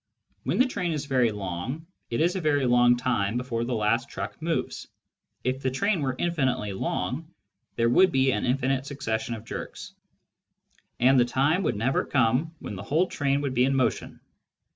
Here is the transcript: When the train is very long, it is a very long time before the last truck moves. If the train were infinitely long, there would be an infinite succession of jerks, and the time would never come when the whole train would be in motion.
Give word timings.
When 0.45 0.57
the 0.57 0.65
train 0.65 0.93
is 0.93 1.05
very 1.05 1.31
long, 1.31 1.85
it 2.09 2.21
is 2.21 2.35
a 2.35 2.41
very 2.41 2.65
long 2.65 2.97
time 2.97 3.37
before 3.37 3.63
the 3.63 3.75
last 3.75 4.09
truck 4.09 4.41
moves. 4.41 4.87
If 5.43 5.61
the 5.61 5.69
train 5.69 6.01
were 6.01 6.15
infinitely 6.17 6.73
long, 6.73 7.29
there 7.75 7.87
would 7.87 8.11
be 8.11 8.31
an 8.31 8.43
infinite 8.43 8.87
succession 8.87 9.35
of 9.35 9.45
jerks, 9.45 9.93
and 10.99 11.19
the 11.19 11.25
time 11.25 11.61
would 11.61 11.75
never 11.77 12.03
come 12.03 12.55
when 12.57 12.73
the 12.75 12.81
whole 12.81 13.05
train 13.05 13.41
would 13.41 13.53
be 13.53 13.63
in 13.65 13.75
motion. 13.75 14.19